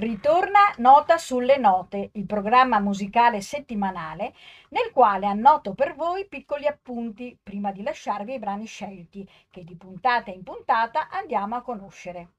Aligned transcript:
Ritorna 0.00 0.72
Nota 0.78 1.18
sulle 1.18 1.58
Note, 1.58 2.08
il 2.14 2.24
programma 2.24 2.80
musicale 2.80 3.42
settimanale 3.42 4.32
nel 4.70 4.92
quale 4.94 5.26
annoto 5.26 5.74
per 5.74 5.94
voi 5.94 6.26
piccoli 6.26 6.66
appunti 6.66 7.38
prima 7.42 7.70
di 7.70 7.82
lasciarvi 7.82 8.32
i 8.32 8.38
brani 8.38 8.64
scelti 8.64 9.28
che 9.50 9.62
di 9.62 9.76
puntata 9.76 10.30
in 10.30 10.42
puntata 10.42 11.10
andiamo 11.10 11.54
a 11.56 11.60
conoscere. 11.60 12.30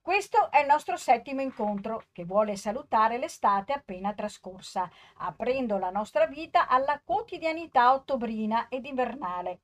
Questo 0.00 0.50
è 0.50 0.60
il 0.60 0.66
nostro 0.68 0.96
settimo 0.96 1.42
incontro 1.42 2.04
che 2.12 2.24
vuole 2.24 2.56
salutare 2.56 3.18
l'estate 3.18 3.74
appena 3.74 4.14
trascorsa, 4.14 4.90
aprendo 5.16 5.76
la 5.76 5.90
nostra 5.90 6.24
vita 6.24 6.66
alla 6.66 6.98
quotidianità 7.04 7.92
ottobrina 7.92 8.68
ed 8.70 8.86
invernale. 8.86 9.58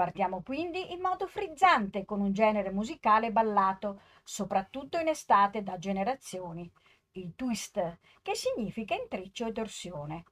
Partiamo 0.00 0.42
quindi 0.42 0.92
in 0.92 1.00
modo 1.00 1.26
frizzante 1.26 2.04
con 2.04 2.20
un 2.20 2.32
genere 2.32 2.70
musicale 2.70 3.32
ballato, 3.32 4.00
soprattutto 4.30 4.96
in 4.96 5.08
estate 5.08 5.64
da 5.64 5.76
generazioni, 5.76 6.70
il 7.14 7.34
twist, 7.34 7.98
che 8.22 8.36
significa 8.36 8.94
intreccio 8.94 9.46
e 9.46 9.52
torsione. 9.52 10.24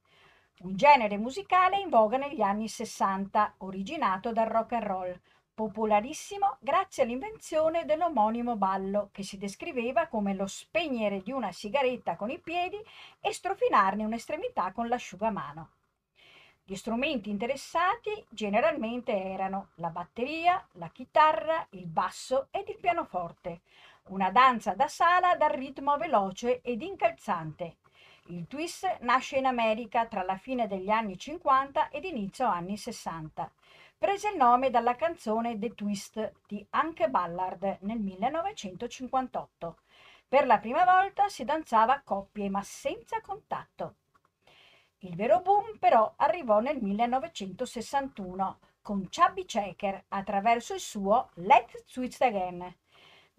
Un 0.59 0.77
genere 0.77 1.17
musicale 1.17 1.81
in 1.81 1.89
voga 1.89 2.15
negli 2.15 2.39
anni 2.39 2.69
60, 2.69 3.55
originato 3.57 4.31
dal 4.31 4.47
rock 4.47 4.71
and 4.71 4.83
roll, 4.83 5.19
popolarissimo 5.53 6.59
grazie 6.61 7.03
all'invenzione 7.03 7.83
dell'omonimo 7.83 8.55
ballo, 8.55 9.09
che 9.11 9.23
si 9.23 9.37
descriveva 9.37 10.07
come 10.07 10.33
lo 10.33 10.47
spegnere 10.47 11.21
di 11.21 11.33
una 11.33 11.51
sigaretta 11.51 12.15
con 12.15 12.29
i 12.29 12.39
piedi 12.39 12.81
e 13.19 13.33
strofinarne 13.33 14.05
un'estremità 14.05 14.71
con 14.71 14.87
l'asciugamano. 14.87 15.71
Gli 16.69 16.75
strumenti 16.75 17.31
interessati 17.31 18.11
generalmente 18.29 19.11
erano 19.11 19.69
la 19.77 19.89
batteria, 19.89 20.63
la 20.73 20.89
chitarra, 20.89 21.65
il 21.71 21.87
basso 21.87 22.49
ed 22.51 22.69
il 22.69 22.77
pianoforte, 22.77 23.61
una 24.09 24.31
danza 24.31 24.73
da 24.73 24.87
sala 24.87 25.35
dal 25.35 25.51
ritmo 25.51 25.97
veloce 25.97 26.61
ed 26.61 26.81
incalzante. 26.81 27.77
Il 28.27 28.47
twist 28.47 28.99
nasce 28.99 29.37
in 29.37 29.45
America 29.45 30.05
tra 30.05 30.23
la 30.23 30.37
fine 30.37 30.67
degli 30.67 30.89
anni 30.89 31.17
50 31.17 31.89
ed 31.89 32.03
inizio 32.03 32.45
anni 32.45 32.77
60. 32.77 33.51
Prese 33.97 34.29
il 34.29 34.37
nome 34.37 34.69
dalla 34.69 34.95
canzone 34.95 35.57
The 35.57 35.73
Twist 35.73 36.33
di 36.47 36.65
Anke 36.69 37.09
Ballard 37.09 37.79
nel 37.81 37.99
1958. 37.99 39.77
Per 40.27 40.45
la 40.45 40.59
prima 40.59 40.85
volta 40.85 41.27
si 41.27 41.43
danzava 41.43 41.95
a 41.95 42.01
coppie 42.03 42.49
ma 42.49 42.61
senza 42.63 43.19
contatto. 43.19 43.95
Il 44.99 45.15
vero 45.15 45.41
boom 45.41 45.77
però 45.79 46.13
arrivò 46.17 46.59
nel 46.59 46.77
1961 46.81 48.59
con 48.81 49.07
Chubby 49.09 49.45
Checker 49.45 50.05
attraverso 50.09 50.73
il 50.73 50.79
suo 50.79 51.29
Let's 51.35 51.83
Twist 51.91 52.21
Again. 52.21 52.75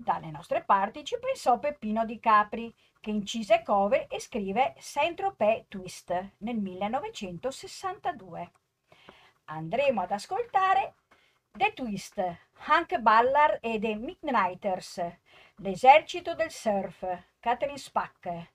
Dalle 0.03 0.31
nostre 0.31 0.63
parti 0.63 1.05
ci 1.05 1.19
pensò 1.19 1.59
Peppino 1.59 2.07
di 2.07 2.19
Capri, 2.19 2.75
che 3.01 3.11
incise 3.11 3.63
cover 3.63 4.07
e 4.09 4.19
scrive 4.19 4.75
Saint-Tropez 4.79 5.67
Twist 5.69 6.31
nel 6.39 6.57
1962. 6.57 8.51
Andremo 9.45 10.01
ad 10.01 10.11
ascoltare 10.11 10.95
The 11.53 11.75
Twist, 11.75 12.19
Hank 12.65 12.97
Ballard 12.97 13.59
e 13.61 13.79
The 13.79 13.95
Midnighters, 13.95 15.05
L'esercito 15.57 16.35
del 16.35 16.51
surf, 16.51 17.05
Catherine 17.39 17.77
Spack, 17.77 18.53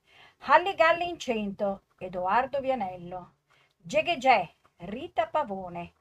Halle 0.47 0.73
Galle 0.73 1.03
in 1.03 1.19
cento, 1.19 1.83
Edoardo 1.99 2.59
Vianello, 2.59 3.33
Gegegè, 3.77 4.51
Rita 4.77 5.27
Pavone, 5.27 5.93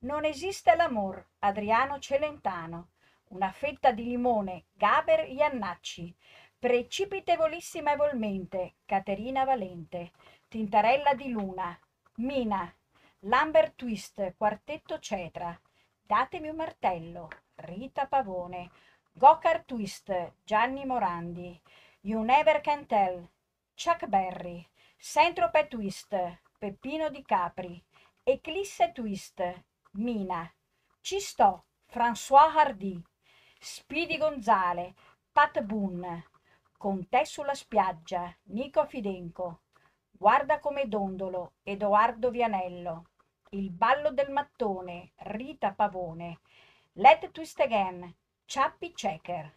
Non 0.00 0.26
esiste 0.26 0.76
l'amor, 0.76 1.24
Adriano 1.38 1.98
Celentano, 1.98 2.88
una 3.30 3.50
fetta 3.52 3.92
di 3.92 4.04
limone, 4.04 4.64
Gaber 4.72 5.28
Iannacci, 5.28 6.12
precipitevolissimamente, 6.58 8.74
Caterina 8.84 9.44
Valente, 9.44 10.10
Tintarella 10.48 11.14
di 11.14 11.30
Luna, 11.30 11.78
Mina, 12.16 12.74
Lambert 13.20 13.76
Twist, 13.76 14.34
Quartetto 14.36 14.98
Cetra, 14.98 15.56
Datemi 16.02 16.48
un 16.48 16.56
martello, 16.56 17.28
Rita 17.54 18.06
Pavone, 18.06 18.70
Gokar 19.12 19.62
Twist, 19.64 20.32
Gianni 20.44 20.84
Morandi, 20.84 21.60
You 22.00 22.22
Never 22.22 22.60
Can 22.60 22.86
Tell, 22.86 23.28
Chuck 23.74 24.06
Berry, 24.06 24.68
Saint-Tropez 24.96 25.68
Twist, 25.68 26.40
Peppino 26.58 27.08
di 27.10 27.22
Capri, 27.22 27.80
Eclisse 28.24 28.90
Twist, 28.92 29.64
Mina, 29.92 30.52
Ci 31.00 31.20
sto, 31.20 31.66
François 31.86 32.52
Hardy, 32.54 33.00
Speedy 33.62 34.16
Gonzale, 34.16 34.94
Pat 35.30 35.60
Boone, 35.60 36.28
Con 36.78 37.10
te 37.10 37.26
sulla 37.26 37.52
spiaggia, 37.52 38.34
Nico 38.44 38.86
Fidenco, 38.86 39.60
Guarda 40.10 40.58
come 40.60 40.88
dondolo, 40.88 41.56
Edoardo 41.62 42.30
Vianello, 42.30 43.10
Il 43.50 43.70
ballo 43.70 44.12
del 44.12 44.30
mattone, 44.30 45.12
Rita 45.16 45.72
Pavone, 45.72 46.40
Let 46.92 47.32
Twist 47.32 47.60
Again, 47.60 48.14
Ciappi 48.46 48.94
Checker. 48.94 49.54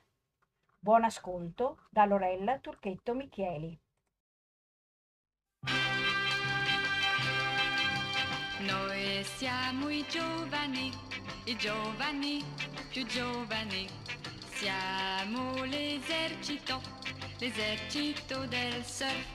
Buon 0.78 1.06
ascolto 1.06 1.86
da 1.90 2.04
Lorella 2.04 2.60
Turchetto 2.60 3.16
Michieli. 3.16 3.80
Noi 9.24 9.32
siamo 9.38 9.88
i 9.88 10.06
giovani 10.10 10.92
i 11.46 11.56
giovani 11.56 12.44
più 12.90 13.06
giovani. 13.06 13.88
Siamo 14.54 15.64
l'esercito, 15.64 16.82
l'esercito 17.38 18.46
del 18.48 18.84
surf. 18.84 19.26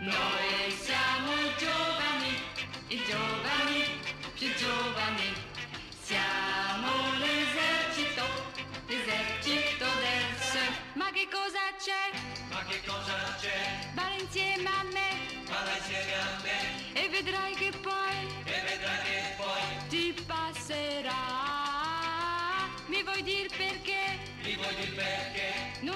Noi 0.00 0.70
siamo 0.70 1.32
giovani, 1.58 2.34
i 2.88 3.02
giovani 3.04 3.84
più 4.38 4.48
giovani. 4.54 5.34
Siamo 6.00 6.92
l'esercito, 7.18 8.24
l'esercito 8.86 9.84
del 9.84 10.40
surf. 10.40 10.78
Ma 10.94 11.10
che 11.10 11.28
cosa 11.30 11.60
c'è? 11.76 12.16
Ma 12.48 12.64
che 12.64 12.80
cosa 12.86 13.36
c'è? 13.38 13.90
Balla 13.92 14.14
insieme 14.14 14.66
a 14.66 14.82
me. 14.84 15.44
Balla 15.44 15.76
insieme 15.76 16.14
a 16.14 16.40
me. 16.42 17.00
E 17.04 17.08
vedrai 17.10 17.52
che 17.52 17.70
poi. 17.82 18.41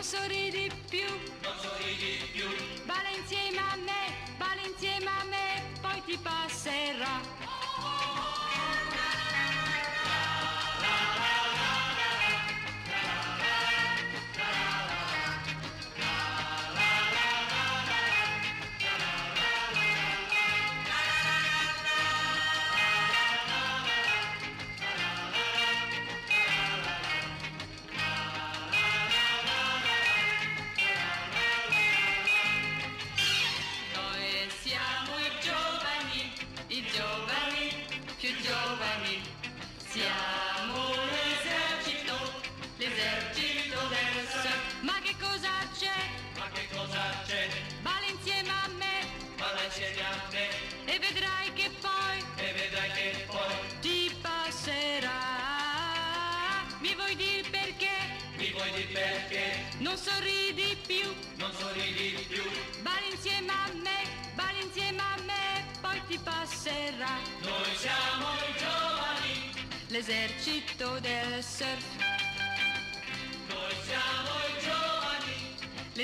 Sorridi 0.07 0.71
più. 0.89 1.09
Non 1.43 1.59
sorridi 1.59 2.23
più. 2.31 2.47
Balla 2.85 3.09
insieme 3.09 3.59
a 3.59 3.75
me. 3.75 4.03
Balla 4.39 4.63
insieme 4.63 5.11
a 5.11 5.25
me. 5.25 5.81
Poi 5.81 6.01
ti 6.05 6.17
passerà. 6.23 7.36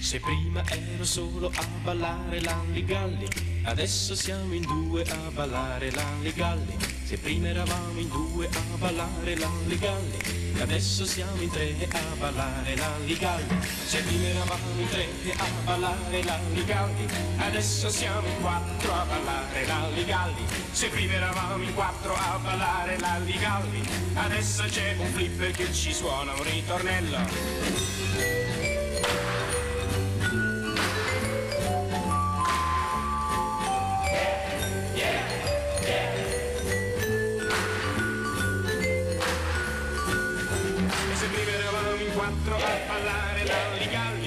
Se 0.00 0.18
prima 0.18 0.62
ero 0.68 1.04
solo 1.04 1.50
a 1.54 1.66
ballare 1.82 2.40
l'alligalli, 2.40 3.28
adesso 3.64 4.14
siamo 4.14 4.52
in 4.54 4.62
due 4.62 5.02
a 5.04 5.30
ballare 5.30 5.90
l'alligalli. 5.92 6.76
Se 7.04 7.16
prima 7.16 7.48
eravamo 7.48 7.98
in 7.98 8.08
due 8.08 8.48
a 8.48 8.76
ballare 8.76 9.36
l'alligalli, 9.36 10.39
adesso 10.60 11.04
siamo 11.04 11.40
in 11.40 11.50
tre 11.50 11.74
a 11.90 12.16
ballare 12.18 12.76
l'alligalli. 12.76 13.58
Se 13.84 14.02
prima 14.02 14.26
eravamo 14.26 14.78
in 14.78 14.88
tre 14.88 15.06
a 15.36 15.46
ballare 15.64 16.22
l'alligalli, 16.22 17.06
adesso 17.38 17.88
siamo 17.88 18.26
in 18.26 18.40
quattro 18.40 18.92
a 18.92 19.04
ballare 19.04 19.66
l'alligalli. 19.66 20.44
Se 20.72 20.88
prima 20.88 21.14
eravamo 21.14 21.62
in 21.62 21.74
quattro 21.74 22.14
a 22.14 22.38
ballare 22.42 22.98
l'alligalli, 22.98 23.82
adesso 24.14 24.64
c'è 24.64 24.96
un 24.98 25.06
flipper 25.12 25.50
che 25.52 25.72
ci 25.72 25.92
suona 25.92 26.32
un 26.34 26.42
ritornello. 26.42 28.69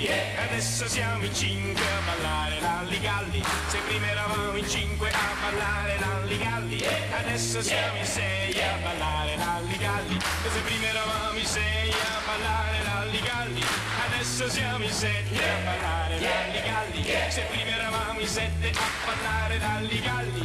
L'alligalli 0.04 0.36
Adesso 0.36 0.88
siamo 0.88 1.24
in 1.24 1.34
cinque 1.34 1.82
a 1.82 2.00
ballare 2.06 2.60
l'alligalli 2.60 3.44
Se 3.68 3.78
prima 3.86 4.10
eravamo 4.10 4.58
in 4.58 4.70
cinque 4.70 5.10
a 5.10 5.34
ballare 5.42 5.98
l'alligalli 6.00 6.84
Adesso 7.12 7.62
siamo 7.62 7.98
in 7.98 8.06
sei 8.06 8.62
a 8.62 8.78
ballare 8.82 9.36
l'alligalli 9.38 10.20
se 10.44 10.60
prima 10.60 10.88
eravamo 10.88 11.38
in 11.38 11.46
sei 11.46 11.90
a 11.90 12.20
ballare 12.26 12.84
l'alligalli 12.84 13.64
Adesso 14.06 14.50
siamo 14.50 14.84
in 14.84 14.92
sette 14.92 15.38
a 15.38 15.64
ballare 15.64 16.20
l'alligalli 16.20 17.06
Se 17.30 17.42
prima 17.50 17.72
eravamo 17.72 18.20
in 18.20 18.28
sette 18.28 18.70
a 18.70 18.90
ballare 19.06 19.58
l'alligalli 19.58 20.42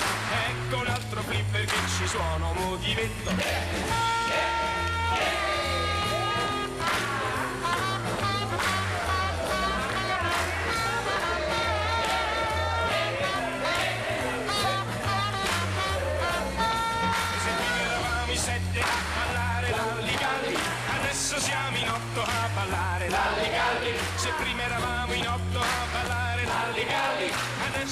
Ecco 0.49 0.79
un 0.79 0.87
altro 0.87 1.21
flipper 1.23 1.65
che 1.65 1.77
ci 1.97 2.07
suona 2.07 2.53
motivetto 2.53 3.31
Se 3.31 5.58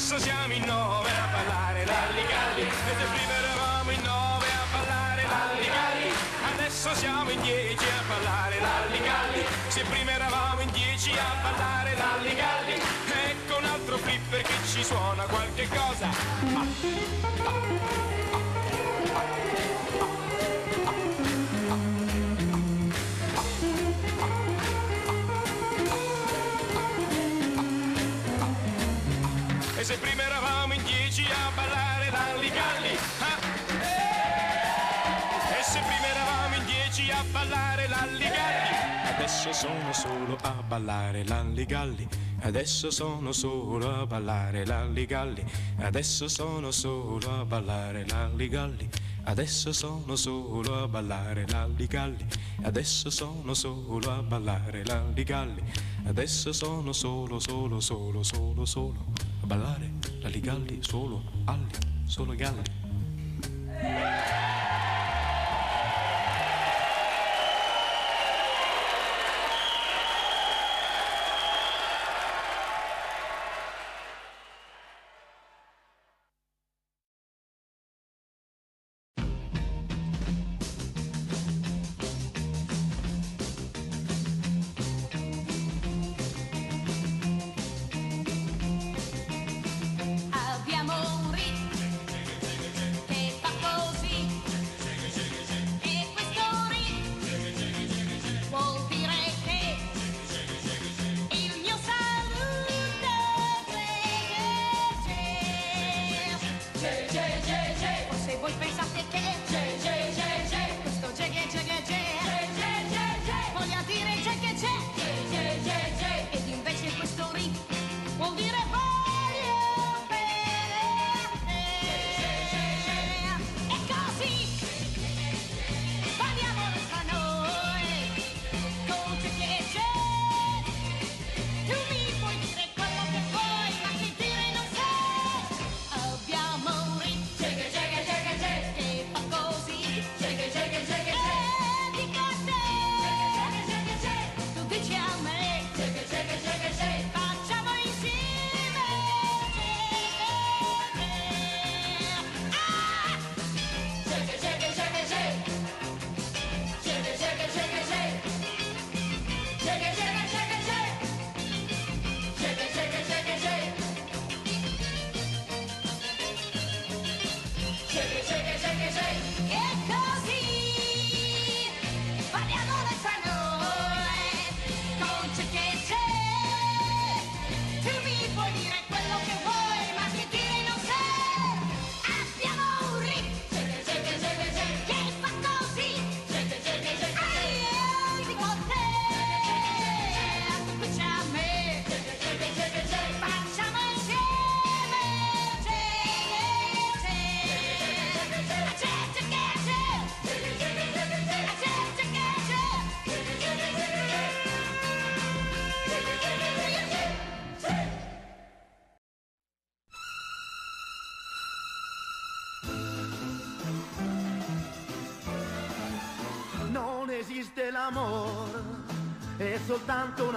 adesso 0.06 0.22
siamo 0.22 0.52
in 0.52 0.62
nove 0.62 1.10
a 1.10 1.26
ballare 1.32 1.84
l'alligalli. 1.84 2.62
E 2.62 2.94
se 2.96 3.06
prima 3.10 3.32
eravamo 3.42 3.90
in 3.90 4.02
nove 4.02 4.46
a 4.46 4.64
ballare 4.70 5.22
l'alligalli, 5.26 6.10
adesso 6.54 6.94
siamo 6.94 7.30
in 7.30 7.40
dieci 7.40 7.84
a 7.84 8.02
ballare 8.06 8.60
l'alligalli. 8.60 9.44
Se 9.66 9.82
prima 9.82 10.12
eravamo 10.12 10.60
in 10.60 10.70
dieci 10.70 11.10
a 11.10 11.42
ballare 11.42 11.96
l'alligalli, 11.96 12.80
ecco 13.30 13.56
un 13.58 13.64
altro 13.64 13.98
flipper 13.98 14.42
che 14.42 14.54
ci 14.70 14.84
suona 14.84 15.24
qualche 15.24 15.68
cosa. 15.68 16.08
E 16.82 18.05
se 29.86 29.96
prima 29.98 30.24
eravamo 30.24 30.74
in 30.74 30.82
dieci 30.82 31.22
a 31.22 31.52
ballare 31.54 32.10
l'alligalli 32.10 32.98
ah. 33.20 33.38
E 35.56 35.62
se 35.62 35.78
prima 35.78 36.08
eravamo 36.08 36.56
in 36.56 36.64
dieci 36.64 37.08
a 37.12 37.22
ballare 37.30 37.86
l'alligalli 37.86 38.74
Adesso 39.14 39.52
sono 39.52 39.92
solo 39.92 40.36
a 40.42 40.60
ballare 40.66 41.24
l'alligalli 41.24 42.08
Adesso 42.40 42.90
sono 42.90 43.30
solo 43.30 43.88
a 43.94 44.04
ballare 44.06 44.66
l'alligalli 44.66 45.44
Adesso 45.78 46.26
sono 46.26 46.72
solo 46.72 47.30
a 47.30 47.44
ballare 47.44 48.04
l'alligalli 48.08 48.88
Adesso 49.22 49.72
sono 49.72 50.16
solo 50.16 50.82
a 50.82 50.88
ballare 50.88 51.46
l'alligalli 51.46 52.26
Adesso 52.62 53.10
sono 53.10 53.54
solo 53.54 54.10
a 54.10 54.20
ballare 54.20 54.84
l'alligalli 54.84 55.62
Adesso 56.06 56.52
sono 56.52 56.92
solo, 56.92 57.38
solo, 57.38 57.80
solo, 57.80 58.24
solo, 58.24 58.64
solo 58.64 59.25
ballare 59.46 59.92
l'alligalli 60.20 60.78
solo, 60.82 61.22
alli, 61.44 61.70
solo 62.04 62.34
galli 62.34 62.64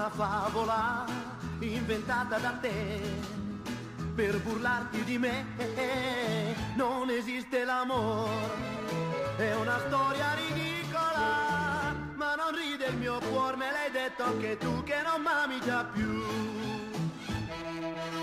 favola 0.09 1.05
inventata 1.59 2.37
da 2.37 2.51
te 2.61 3.01
per 4.15 4.39
burlarti 4.41 5.03
di 5.03 5.17
me. 5.17 5.45
Non 6.75 7.09
esiste 7.09 7.63
l'amore, 7.63 8.29
è 9.37 9.55
una 9.55 9.79
storia 9.87 10.33
ridicola, 10.33 11.95
ma 12.15 12.35
non 12.35 12.53
ride 12.53 12.85
il 12.87 12.97
mio 12.97 13.19
cuore, 13.19 13.57
me 13.57 13.71
l'hai 13.71 13.91
detto 13.91 14.23
anche 14.23 14.57
tu 14.57 14.83
che 14.83 15.01
non 15.03 15.21
m'ami 15.21 15.59
già 15.61 15.83
più. 15.85 16.23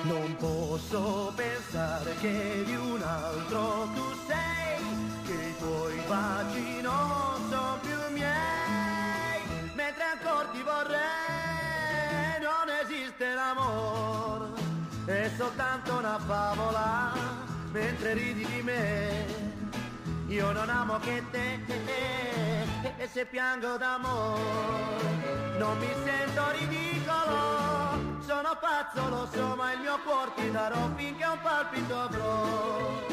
Non 0.02 0.36
posso 0.36 1.32
pensare 1.34 2.14
che 2.20 2.62
di 2.64 2.76
un 2.76 3.02
altro 3.02 3.88
tu 3.94 4.04
sei, 4.26 4.84
che 5.24 5.32
i 5.32 5.56
tuoi 5.58 6.00
baci 6.06 6.75
favola, 16.18 17.12
mentre 17.72 18.14
ridi 18.14 18.44
di 18.44 18.62
me. 18.62 19.24
Io 20.28 20.52
non 20.52 20.68
amo 20.68 20.98
che 20.98 21.22
te 21.30 21.60
e 22.98 23.08
se 23.08 23.26
piango 23.26 23.76
d'amore 23.76 25.56
non 25.58 25.78
mi 25.78 25.92
sento 26.04 26.50
ridicolo, 26.52 28.20
sono 28.26 28.56
pazzo 28.60 29.08
lo 29.08 29.28
so 29.32 29.54
ma 29.56 29.72
il 29.72 29.80
mio 29.80 29.98
cuore 30.04 30.32
ti 30.34 30.50
darò 30.50 30.88
finché 30.96 31.24
un 31.24 31.38
palpito 31.42 31.98
avrò. 31.98 33.06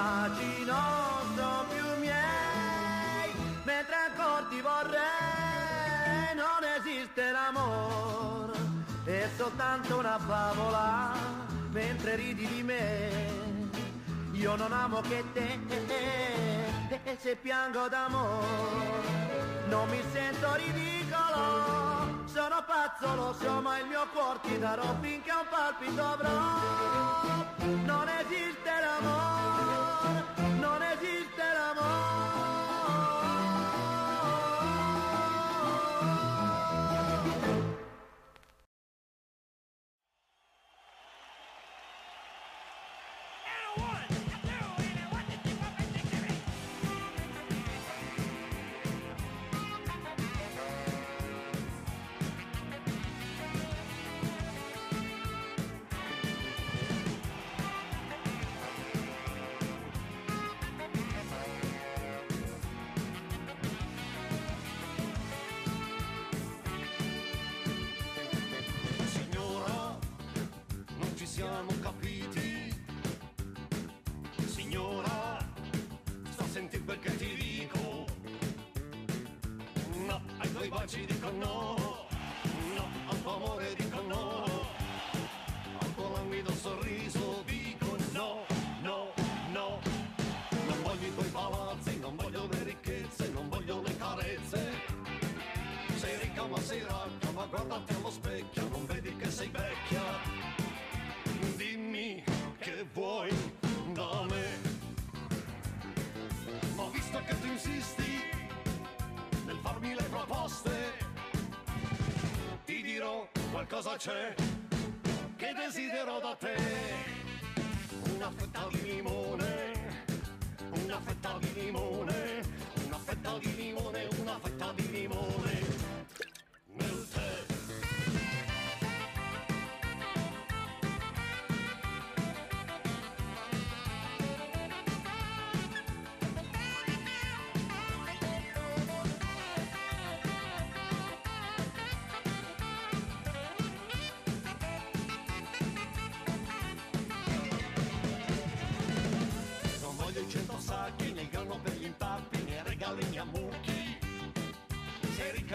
Baci 0.00 0.64
non 0.64 1.36
sono 1.36 1.64
più 1.68 1.84
miei, 1.98 3.30
mentre 3.64 3.94
ancora 4.08 4.46
vorrei, 4.62 6.34
non 6.34 6.62
esiste 6.78 7.30
l'amore, 7.30 8.58
è 9.04 9.28
soltanto 9.36 9.98
una 9.98 10.18
favola, 10.18 11.12
mentre 11.70 12.16
ridi 12.16 12.46
di 12.46 12.62
me. 12.62 13.28
Io 14.32 14.56
non 14.56 14.72
amo 14.72 15.02
che 15.02 15.22
te 15.34 15.60
e 17.04 17.18
se 17.20 17.36
piango 17.36 17.88
d'amore 17.88 19.20
non 19.68 19.86
mi 19.90 20.02
sento 20.12 20.54
ridicolo, 20.54 22.24
sono 22.24 22.64
pazzo 22.66 23.14
lo 23.14 23.34
so 23.38 23.60
ma 23.60 23.78
il 23.78 23.86
mio 23.86 24.06
cuore 24.14 24.38
ti 24.42 24.58
darò 24.58 24.94
finché 25.00 25.30
un 25.30 25.46
palpito 25.50 26.02
avrò. 26.02 27.48
Non 27.84 28.08
esiste 28.08 28.70
l'amore, 28.80 29.29
qualcosa 114.00 114.49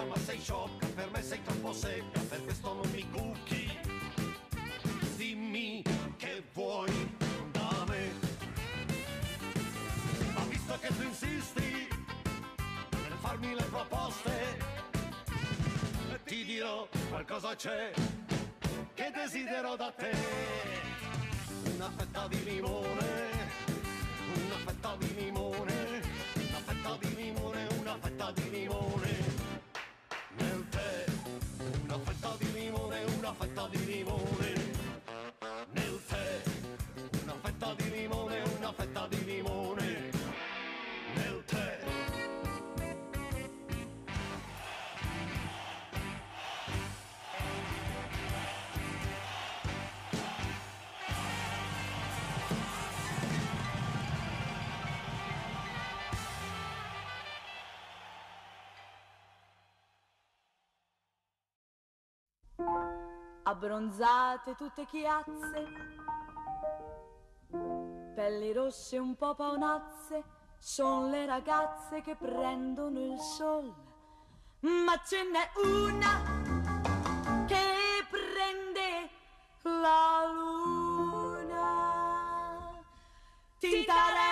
ma 0.08 0.18
sei 0.18 0.40
sciocca, 0.40 0.88
per 0.88 1.10
me 1.12 1.22
sei 1.22 1.42
troppo 1.44 1.74
secca, 1.74 2.20
per 2.22 2.44
questo 2.44 2.74
non 2.74 2.90
mi 2.92 3.10
cucchi. 3.10 3.78
Dimmi 5.16 5.84
che 6.18 6.44
vuoi 6.54 7.16
da 7.52 7.86
me. 7.88 8.12
Ma 10.34 10.42
visto 10.50 10.78
che 10.80 10.88
tu 10.88 11.04
insisti 11.04 11.88
nel 12.92 13.18
farmi 13.20 13.54
le 13.54 13.64
proposte, 13.64 14.58
ti 16.26 16.44
dirò 16.44 16.88
qualcosa 17.10 17.56
c'è 17.56 17.92
che 18.94 19.12
desidero 19.14 19.76
da 19.76 19.92
te. 19.92 20.12
Una 21.76 21.92
fetta 21.96 22.28
di 22.28 22.44
limone, 22.44 22.75
abbronzate 63.48 64.56
tutte 64.56 64.86
chiazze, 64.88 65.68
pelli 68.16 68.52
rosse 68.54 68.98
un 68.98 69.16
po' 69.16 69.36
paonazze, 69.36 70.24
son 70.58 71.12
le 71.12 71.28
ragazze 71.28 72.02
che 72.02 72.16
prendono 72.16 73.00
il 73.00 73.20
sol. 73.20 73.72
Ma 74.62 75.00
ce 75.06 75.24
n'è 75.24 75.52
una 75.64 76.24
che 77.46 78.06
prende 78.10 79.10
la 79.62 80.26
luna, 80.34 81.64
tintarella 83.60 84.25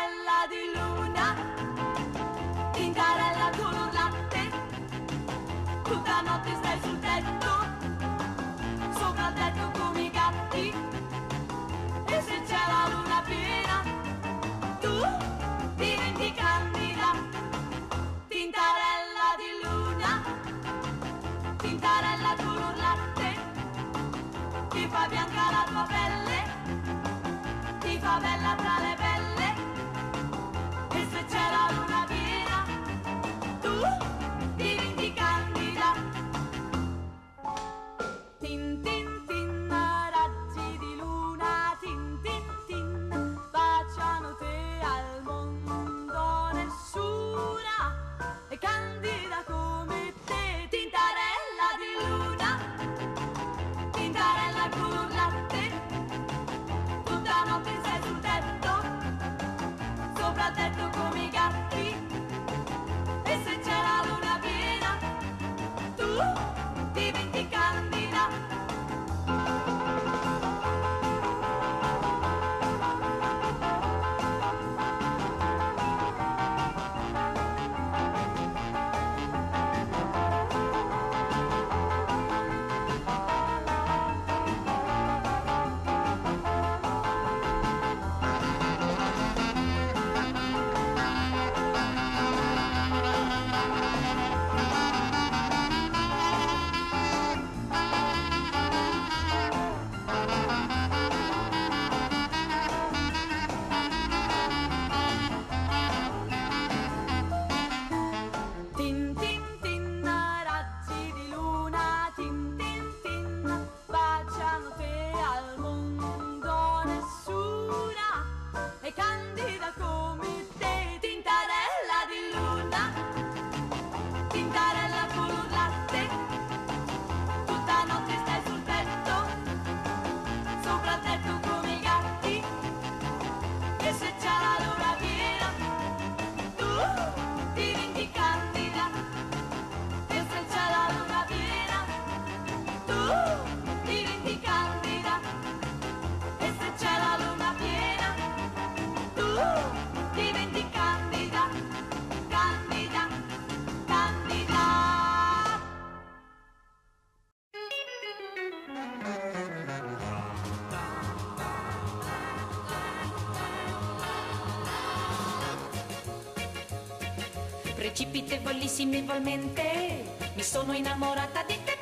Precipitevolissimamente 168.64 170.16
mi 170.36 170.42
sono 170.42 170.72
innamorata 170.72 171.44
di 171.44 171.60
te. 171.66 171.78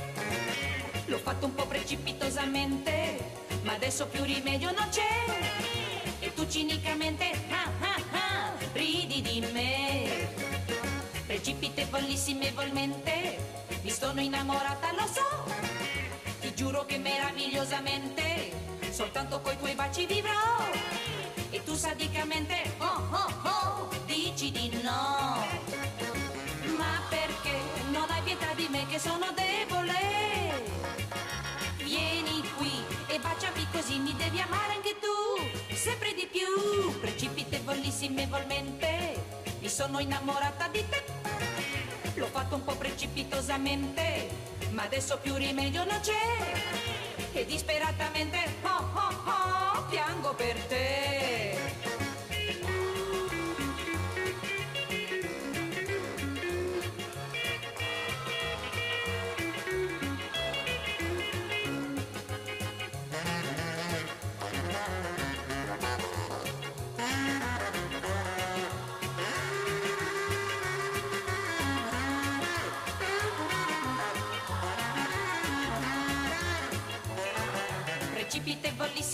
L'ho 1.06 1.20
fatto 1.20 1.46
un 1.46 1.54
po' 1.54 1.68
precipitosamente, 1.68 3.24
ma 3.62 3.74
adesso 3.74 4.08
più 4.08 4.24
rimedio 4.24 4.72
non 4.72 4.90
c'è. 4.90 5.06
E 6.20 6.34
tu 6.34 6.48
cinicamente, 6.48 7.30
ah 7.52 7.70
ah 7.82 8.02
ah, 8.14 8.54
ridi 8.74 9.22
di 9.22 9.46
me. 9.54 10.28
Precipitevolissimamente 11.28 13.38
mi 13.84 13.92
sono 13.92 14.20
innamorata, 14.20 14.92
lo 14.94 15.06
so. 15.06 15.44
Ti 16.40 16.52
giuro 16.56 16.88
che 16.88 16.98
meravigliosamente, 16.98 18.54
soltanto 18.90 19.40
coi 19.42 19.56
tuoi 19.60 19.76
baci 19.76 20.08
vivrò. 20.08 20.66
E 21.52 21.64
tu 21.64 21.76
sadicamente, 21.76 22.74
oh 22.80 23.08
oh 23.12 23.41
più. 36.52 37.00
Precipitevolissimamente 37.00 39.24
mi 39.60 39.70
sono 39.70 40.00
innamorata 40.00 40.68
di 40.68 40.84
te. 40.90 41.04
L'ho 42.16 42.28
fatto 42.28 42.56
un 42.56 42.64
po' 42.64 42.76
precipitosamente, 42.76 44.30
ma 44.72 44.84
adesso 44.84 45.18
più 45.18 45.36
rimedio 45.36 45.86
non 45.86 46.00
c'è. 46.02 46.12
E 47.34 47.46
disperatamente, 47.46 48.38
oh 48.64 48.90
oh 48.94 49.14
oh, 49.26 49.86
piango 49.90 50.34
per 50.34 50.58
te. 50.66 51.61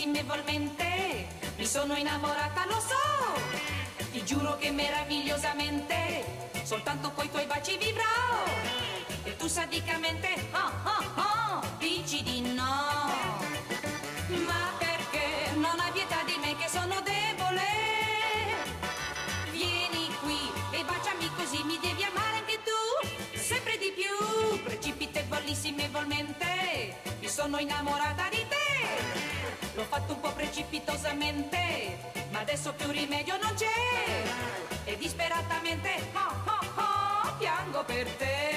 Precipitevolissimamente 0.08 1.28
mi 1.58 1.66
sono 1.66 1.94
innamorata, 1.96 2.66
lo 2.66 2.80
so. 2.80 2.96
Ti 4.12 4.24
giuro 4.24 4.56
che 4.58 4.72
meravigliosamente 4.72 6.24
soltanto 6.64 7.12
coi 7.12 7.30
tuoi 7.30 7.46
baci 7.46 7.78
vivrò. 7.78 8.46
E 9.24 9.36
tu 9.36 9.48
sadicamente, 9.48 10.30
oh 10.54 10.72
oh 10.86 11.04
oh, 11.20 11.62
dici 11.78 12.24
di 12.24 12.40
no. 12.54 13.12
Ma 14.46 14.72
perché 14.78 15.52
non 15.56 15.78
hai 15.78 15.92
pietà 15.92 16.24
di 16.26 16.38
me 16.40 16.56
che 16.56 16.70
sono 16.70 17.02
debole? 17.02 17.66
Vieni 19.52 20.08
qui 20.22 20.40
e 20.72 20.86
baciami 20.86 21.30
così 21.36 21.62
mi 21.64 21.78
devi 21.82 22.04
amare 22.04 22.38
anche 22.38 22.62
tu, 22.64 22.72
sempre 23.38 23.78
di 23.78 23.92
più. 23.92 24.16
Precipitevolissimamente 24.64 26.96
mi 27.20 27.28
sono 27.28 27.60
innamorata 27.60 28.30
di. 28.30 28.37
L'ho 29.78 29.84
fatto 29.84 30.14
un 30.14 30.22
po' 30.22 30.32
precipitosamente, 30.32 32.00
ma 32.32 32.40
adesso 32.40 32.74
più 32.74 32.90
rimedio 32.90 33.38
non 33.40 33.54
c'è. 33.54 34.24
E 34.86 34.98
disperatamente, 34.98 35.92
oh 36.14 36.50
oh 36.50 36.82
oh, 36.82 37.38
piango 37.38 37.84
per 37.84 38.10
te. 38.14 38.57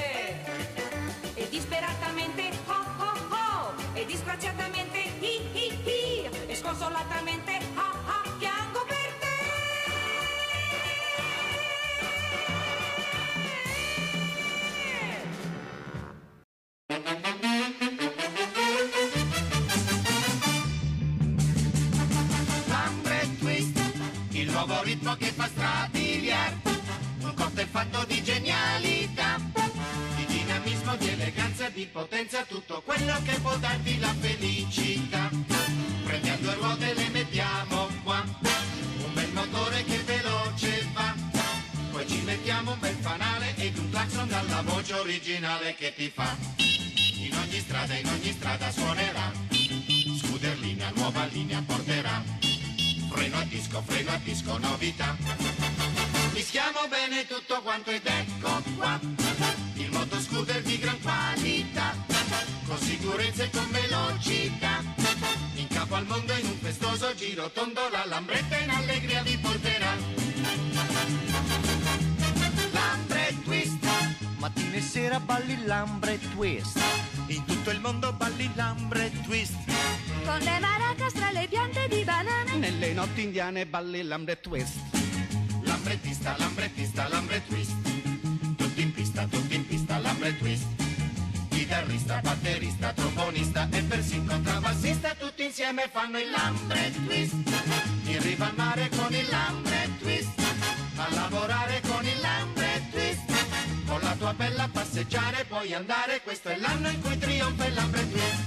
Originale 45.70 45.74
che 45.74 45.94
ti 45.94 46.10
fa. 46.12 46.36
In 46.56 47.36
ogni 47.36 47.60
strada, 47.60 47.94
in 47.94 48.06
ogni 48.06 48.32
strada 48.32 48.70
suonerà, 48.70 49.32
scooter 50.18 50.58
linea, 50.58 50.90
nuova 50.94 51.24
linea 51.26 51.62
porterà. 51.64 52.22
Freno 53.10 53.38
a 53.38 53.44
disco, 53.44 53.82
freno 53.86 54.10
a 54.10 54.20
disco, 54.22 54.58
novità. 54.58 55.16
Mischiamo 56.32 56.86
bene 56.88 57.26
tutto 57.26 57.60
quanto 57.62 57.90
ed 57.90 58.06
ecco 58.06 58.62
qua. 58.76 58.98
Il 59.74 59.90
motoscooter 59.90 60.62
di 60.62 60.78
gran 60.78 61.00
qualità. 61.00 61.94
Con 62.66 62.78
sicurezza 62.78 63.44
e 63.44 63.50
con 63.50 63.70
velocità. 63.70 64.82
In 65.54 65.68
capo 65.68 65.94
al 65.94 66.06
mondo 66.06 66.32
in 66.32 66.46
un 66.46 66.58
festoso 66.58 67.14
giro 67.14 67.50
tondo 67.50 67.88
lambre 75.70 76.18
twist. 76.34 76.80
In 77.28 77.44
tutto 77.44 77.70
il 77.70 77.78
mondo 77.78 78.12
balli 78.12 78.50
lambre 78.56 79.08
twist. 79.22 79.54
Con 80.24 80.38
le 80.40 80.58
maracas 80.58 81.12
tra 81.12 81.30
le 81.30 81.46
piante 81.48 81.86
di 81.86 82.02
banane. 82.02 82.56
Nelle 82.56 82.92
notti 82.92 83.22
indiane 83.22 83.66
balli 83.66 84.02
lambre 84.02 84.40
twist. 84.40 84.80
Lambrettista, 85.62 86.34
lambrettista, 86.38 87.06
lambre 87.06 87.46
twist. 87.46 87.72
Tutti 88.56 88.82
in 88.82 88.92
pista, 88.92 89.26
tutti 89.26 89.54
in 89.54 89.64
pista, 89.64 89.98
lambre 89.98 90.36
twist. 90.38 90.66
Chitarrista, 91.50 92.18
batterista, 92.20 92.92
trombonista 92.92 93.68
e 93.70 93.82
persino 93.84 94.24
contrabbassista, 94.26 95.14
tutti 95.14 95.44
insieme 95.44 95.88
fanno 95.88 96.18
il 96.18 96.30
lambre 96.30 96.92
twist. 97.06 97.34
In 98.06 98.20
riva 98.20 98.48
al 98.48 98.54
mare 98.56 98.88
con 98.88 99.14
il 99.14 99.28
passeggiare 105.00 105.44
puoi 105.46 105.72
andare, 105.72 106.20
questo 106.22 106.50
è 106.50 106.58
l'anno 106.58 106.88
in 106.88 107.00
cui 107.00 107.16
trionfa 107.16 107.66
il 107.66 107.74
lambre 107.74 108.10
twist. 108.10 108.44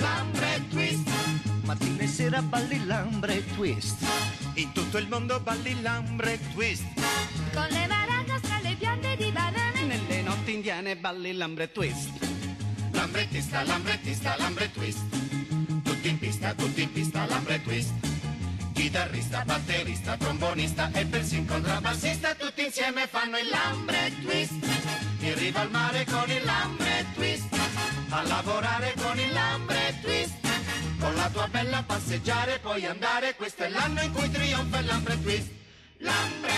Lambre 0.00 0.62
twist. 0.68 1.08
Mattina 1.62 2.02
e 2.02 2.06
sera 2.08 2.42
balli 2.42 2.84
lambre 2.84 3.44
twist. 3.54 4.04
In 4.54 4.72
tutto 4.72 4.98
il 4.98 5.06
mondo 5.06 5.38
balli 5.38 5.80
lambre 5.80 6.40
twist. 6.54 6.84
Con 7.54 7.66
le 7.70 7.86
maracas 7.86 8.40
tra 8.40 8.58
le 8.60 8.74
piante 8.76 9.16
di 9.16 9.30
banane. 9.30 9.84
Nelle 9.84 10.22
notti 10.22 10.54
indiane 10.54 10.96
balli 10.96 11.32
lambre 11.34 11.70
twist. 11.70 12.27
Lambrettista, 13.08 13.64
lambrettista, 13.64 14.36
lambre 14.36 14.70
twist. 14.70 14.98
Tutti 15.82 16.08
in 16.08 16.18
pista, 16.18 16.52
tutti 16.52 16.82
in 16.82 16.92
pista, 16.92 17.24
lambre 17.26 17.62
twist. 17.62 17.90
Chitarrista, 18.74 19.44
batterista, 19.46 20.16
trombonista 20.18 20.90
e 20.92 21.06
persino 21.06 21.46
contrabbassista, 21.46 22.34
tutti 22.34 22.66
insieme 22.66 23.06
fanno 23.06 23.38
il 23.38 23.48
lambre 23.48 24.12
twist. 24.20 24.52
In 25.20 25.38
riva 25.38 25.60
al 25.60 25.70
mare 25.70 26.04
con 26.04 26.30
il 26.30 26.44
lambre 26.44 27.06
twist. 27.14 27.46
A 28.10 28.22
lavorare 28.24 28.92
con 29.00 29.18
il 29.18 29.32
lambre 29.32 29.98
twist. 30.02 30.36
Con 31.00 31.14
la 31.14 31.30
tua 31.30 31.48
bella 31.48 31.82
passeggiare 31.82 32.58
puoi 32.58 32.84
andare, 32.84 33.34
questo 33.36 33.62
è 33.62 33.70
l'anno 33.70 34.02
in 34.02 34.12
cui 34.12 34.30
trionfa 34.30 34.80
il 34.80 34.86
lambre 34.86 35.22
twist. 35.22 35.48
Lambre, 35.96 36.54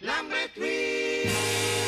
lambre 0.00 0.50
twist. 0.52 1.85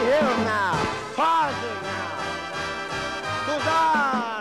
Hill 0.00 0.44
now. 0.44 0.72
Pause 1.14 1.54
now. 1.82 2.20
Huzzah! 3.46 4.39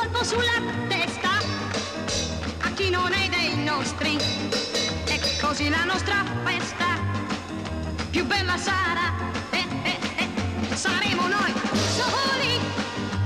Colpo 0.00 0.24
sulla 0.24 0.58
testa 0.88 1.28
a 2.62 2.70
chi 2.70 2.88
non 2.88 3.12
è 3.12 3.28
dei 3.28 3.54
nostri 3.62 4.16
e 5.04 5.20
così 5.38 5.68
la 5.68 5.84
nostra 5.84 6.24
festa 6.42 6.98
più 8.08 8.24
bella 8.24 8.56
sarà. 8.56 9.12
Eh, 9.50 9.66
eh, 9.82 9.98
eh. 10.16 10.74
Saremo 10.74 11.28
noi 11.28 11.52
soli 11.98 12.54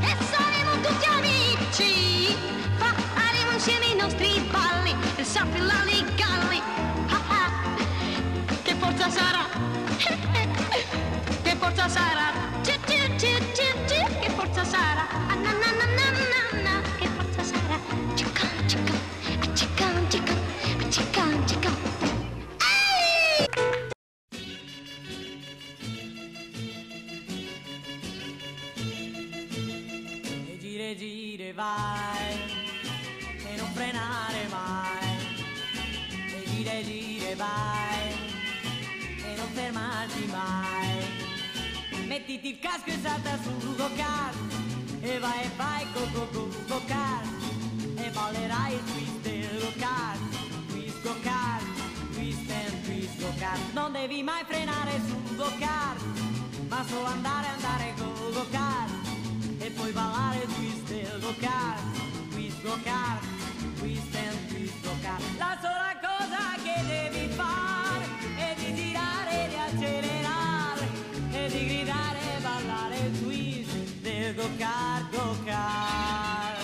e 0.01 0.17
saremo 0.33 0.73
tutti 0.83 1.07
amici. 1.07 2.37
Faremo 2.77 3.53
insieme 3.53 3.87
i 3.87 3.97
nostri 3.97 4.41
balli 4.51 4.97
e 5.15 5.25
sappi 5.25 5.61
galli. 6.17 6.61
Ah, 7.09 7.23
ah. 7.29 7.51
Che 8.63 8.75
forza 8.75 9.09
sarà? 9.11 9.47
Che 11.43 11.57
forza 11.57 11.89
sarà? 11.89 12.34
Ma 56.75 56.85
solo 56.89 57.07
andare 57.07 57.47
andare 57.55 57.95
go 57.97 58.11
go 58.33 58.45
kart 58.51 58.91
e 59.59 59.71
poi 59.71 59.93
ballare 59.93 60.45
twist 60.55 60.83
del 60.89 61.21
go 61.21 61.33
kart 61.39 61.81
twist 62.33 62.63
go 62.63 62.77
kart 62.83 63.23
twist 63.79 64.15
and 64.17 64.39
twist 64.49 64.83
go 64.83 64.91
kart 65.01 65.23
la 65.39 65.57
sola 65.63 65.93
cosa 66.07 66.43
che 66.65 66.77
devi 66.93 67.33
fare 67.35 68.05
è 68.47 68.55
di 68.59 68.75
girare 68.75 69.49
di 69.51 69.59
accelerare 69.67 70.87
e 71.31 71.49
di 71.49 71.65
gridare 71.69 72.19
e 72.37 72.41
ballare 72.43 73.11
twist 73.21 73.73
del 74.03 74.35
go 74.35 74.49
kart 74.59 75.11
go 75.13 75.37
kart 75.45 76.59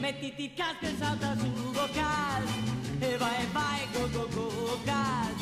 mettiti 0.00 0.44
il 0.44 0.54
casco 0.54 0.86
e 0.86 0.94
salta 0.98 1.36
sul 1.38 1.70
go 1.72 1.86
kart 1.94 2.48
e 2.98 3.16
vai 3.16 3.46
vai 3.52 3.80
go 3.92 4.08
go 4.10 4.26
go 4.34 4.78
kart 4.84 5.41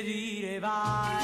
e 0.00 0.02
gire 0.02 0.58
gire 0.58 0.58
vai 0.60 1.19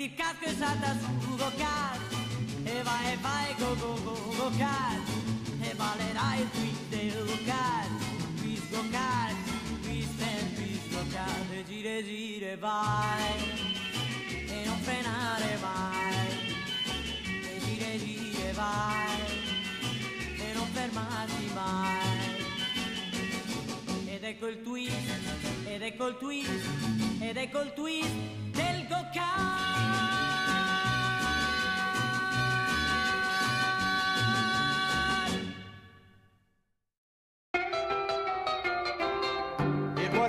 E 0.00 0.54
salta 0.56 0.94
sul 1.00 1.36
go-kart 1.36 2.00
e 2.64 2.82
vai 2.84 3.12
e 3.12 3.16
vai 3.16 3.54
go 3.58 3.74
go 3.74 4.00
go 4.04 4.14
go-kart 4.36 5.08
e 5.60 5.74
ballerai 5.74 6.40
il 6.40 6.50
twist 6.52 6.88
del 6.88 7.26
go-kart, 7.26 7.90
twist 8.36 8.70
go-kart, 8.70 9.36
twist 9.82 10.22
and 10.22 10.54
twist 10.54 10.88
go-kart 10.92 11.50
e 11.50 11.64
gire 11.66 12.04
gire 12.04 12.56
vai. 12.58 13.34
E 14.46 14.64
non 14.66 14.78
frenare 14.82 15.58
mai. 15.60 16.28
E 17.42 17.58
gire 17.64 17.98
gire 17.98 18.52
vai. 18.52 19.20
E 20.38 20.52
non 20.54 20.66
fermarti 20.74 21.50
mai. 21.54 22.36
Ed 24.06 24.22
ecco 24.22 24.46
il 24.46 24.62
twist 24.62 25.10
ed 25.66 25.82
ecco 25.82 26.06
il 26.06 26.16
twist 26.18 26.68
ed 27.18 27.36
ecco 27.36 27.62
il 27.62 27.72
twist 27.74 28.46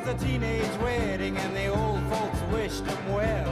a 0.10 0.14
teenage 0.16 0.76
wedding 0.82 1.38
and 1.38 1.56
the 1.56 1.68
old 1.68 2.02
folks 2.12 2.42
wished 2.52 2.84
him 2.84 3.14
well. 3.14 3.50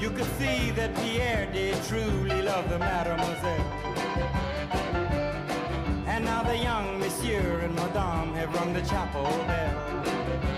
You 0.00 0.10
could 0.10 0.30
see 0.38 0.70
that 0.72 0.94
Pierre 0.94 1.50
did 1.52 1.74
truly 1.88 2.42
love 2.42 2.68
the 2.68 2.78
mademoiselle. 2.78 3.72
And 6.06 6.24
now 6.24 6.44
the 6.44 6.56
young 6.56 7.00
monsieur 7.00 7.60
and 7.64 7.74
madame 7.74 8.32
have 8.34 8.54
rung 8.54 8.72
the 8.72 8.82
chapel 8.82 9.24
bell. 9.48 10.57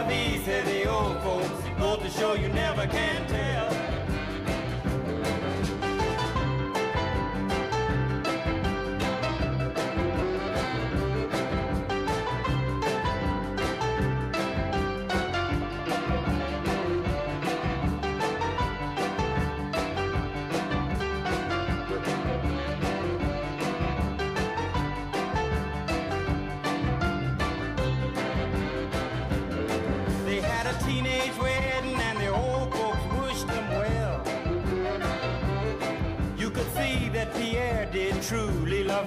Vie, 0.00 0.38
say 0.44 0.62
the 0.62 0.90
old 0.90 1.20
folks. 1.22 1.48
Goes 1.78 1.98
to 1.98 2.10
show 2.18 2.34
you 2.34 2.48
never 2.48 2.86
can 2.86 3.26
tell. 3.28 3.71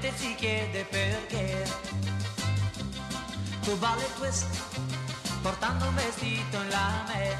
Gente 0.00 0.16
si 0.16 0.34
chiede 0.36 0.84
perché 0.84 1.64
tu 3.62 3.76
balli 3.78 4.04
twist 4.16 4.46
portando 5.42 5.86
un 5.86 5.94
vestito 5.94 6.56
in 6.60 6.68
lame. 6.68 7.36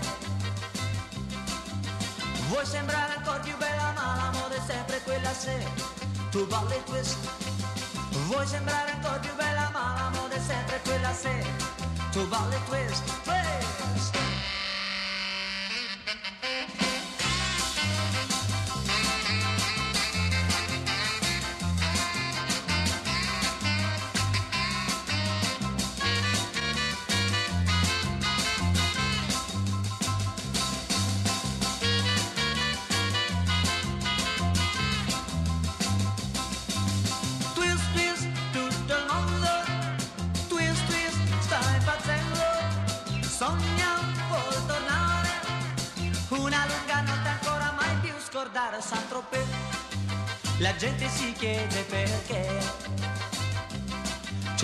Vuoi 2.48 2.66
sembrare 2.66 3.14
ancora 3.16 3.38
più 3.38 3.56
bella 3.58 3.92
ma 3.94 4.16
la 4.16 4.30
moda 4.32 4.54
è 4.56 4.60
sempre 4.66 5.00
quella 5.02 5.32
se 5.32 5.66
tu 6.30 6.46
balli 6.46 6.82
twist. 6.84 7.16
Vuoi 8.26 8.46
sembrare 8.46 8.90
ancora 8.90 9.18
più 9.18 9.34
bella 9.36 9.70
ma 9.72 9.94
la 9.96 10.10
moda 10.18 10.34
è 10.34 10.40
sempre 10.40 10.80
quella 10.82 11.12
se 11.12 11.46
tu 12.10 12.26
balli 12.26 12.56
twist. 12.66 13.02
Twist, 13.22 14.27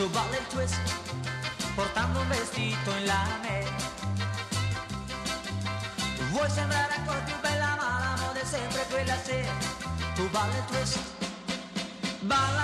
Tu 0.05 0.11
balla 0.11 0.37
il 0.37 0.47
twist, 0.49 0.79
portando 1.75 2.21
un 2.21 2.29
vestito 2.29 2.91
in 2.91 3.07
lame. 3.07 3.65
Vuoi 6.31 6.51
sembrare 6.51 6.95
ancora 6.97 7.21
più 7.21 7.35
bella 7.41 7.75
ma 7.79 7.99
la 8.01 8.23
moda 8.23 8.39
è 8.39 8.45
sempre 8.45 8.85
quella 8.91 9.17
se 9.17 9.49
tu 10.15 10.29
balli 10.29 10.57
il 10.59 10.65
twist. 10.67 10.99
Ballano, 12.21 12.64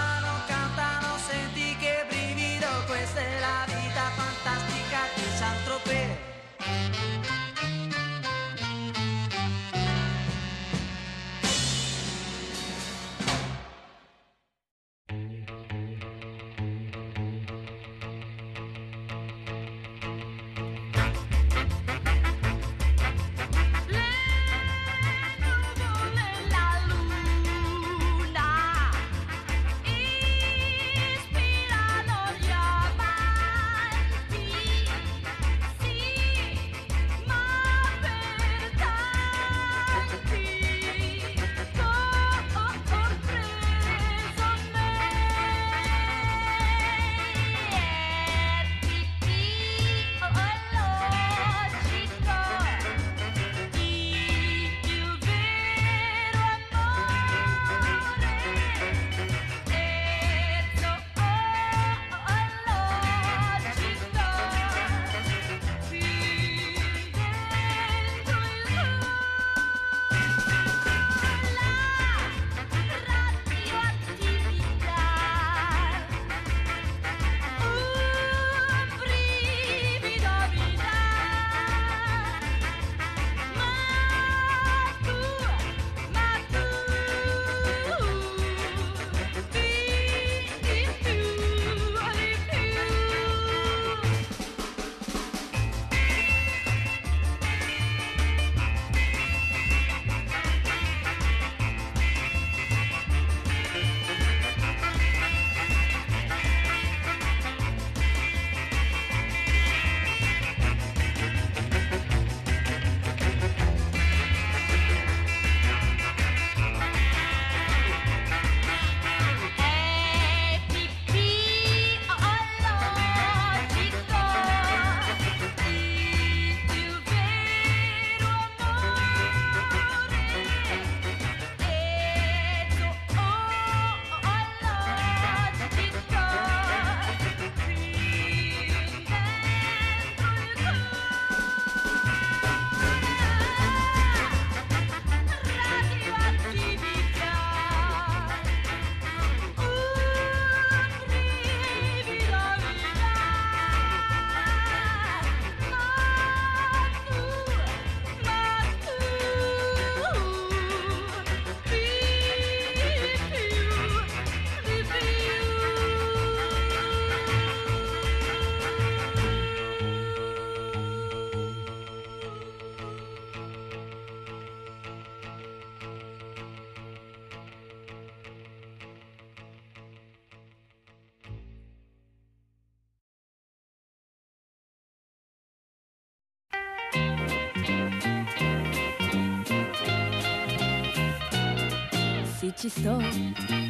sto 192.71 192.97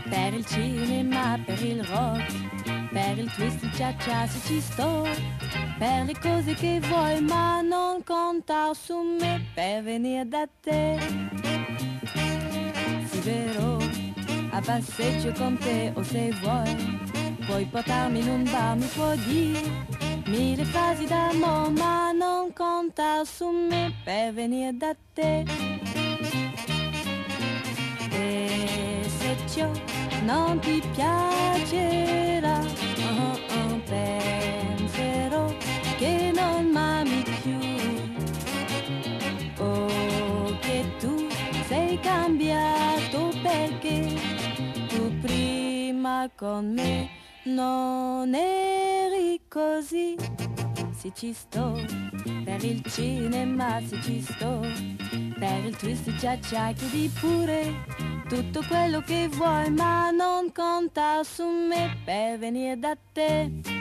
per 0.09 0.35
il 0.35 0.45
cinema, 0.45 1.39
per 1.45 1.63
il 1.65 1.83
rock, 1.85 2.91
per 2.93 3.19
il 3.19 3.33
twist, 3.33 3.63
il 3.63 3.73
cia-cia, 3.73 4.27
sì, 4.27 4.41
ci 4.47 4.61
sto 4.61 5.09
per 5.79 6.05
le 6.05 6.15
cose 6.21 6.55
che 6.55 6.81
vuoi, 6.81 7.21
ma 7.23 7.63
non 7.63 8.05
conta 8.05 8.73
su 8.75 8.95
me 9.19 9.47
per 9.55 9.83
venire 9.83 10.29
da 10.29 10.47
te. 10.61 10.99
Sì, 13.07 13.19
vero, 13.21 13.79
a 14.51 14.61
passeggio 14.61 15.33
con 15.33 15.57
te 15.57 15.93
o 15.95 16.03
se 16.03 16.33
vuoi, 16.43 17.01
puoi 17.47 17.65
portarmi 17.65 18.21
in 18.21 18.29
un 18.29 18.45
bar, 18.45 18.77
mi 18.77 18.87
puoi 18.95 19.19
dire 19.25 19.61
mille 20.27 20.65
frasi 20.65 21.07
d'amore, 21.07 21.71
ma 21.71 22.13
non 22.13 22.53
conta 22.53 23.25
su 23.25 23.49
me 23.49 23.93
per 24.05 24.35
venire 24.35 24.77
da 24.77 24.95
te. 25.15 25.70
Ciò 29.53 29.69
non 30.23 30.61
ti 30.61 30.81
piacerà, 30.95 32.61
oh, 32.61 33.33
oh, 33.33 33.81
penserò 33.85 35.53
che 35.99 36.31
non 36.33 36.67
m'ami 36.67 37.25
più. 37.43 37.59
O 39.59 40.57
che 40.61 40.85
tu 41.01 41.27
sei 41.67 41.99
cambiato 41.99 43.33
perché 43.43 44.15
tu 44.87 45.19
prima 45.19 46.31
con 46.37 46.73
me 46.73 47.09
non 47.43 48.33
eri 48.33 49.41
così. 49.49 50.15
Se 50.93 51.11
ci 51.13 51.33
sto 51.33 51.73
per 52.45 52.63
il 52.63 52.85
cinema, 52.89 53.81
se 53.85 54.01
ci 54.01 54.23
sto 54.23 54.61
per 55.41 55.65
il 55.65 55.77
twist 55.77 56.15
cia 56.19 56.39
cia 56.39 56.73
chiedi 56.73 57.11
pure 57.19 58.10
tutto 58.31 58.63
quello 58.69 59.01
che 59.01 59.27
vuoi, 59.27 59.71
ma 59.71 60.13
non 60.13 60.53
conta 60.53 61.25
su 61.25 61.45
me 61.45 61.97
per 62.05 62.39
venire 62.39 62.79
da 62.79 62.97
te. 63.13 63.80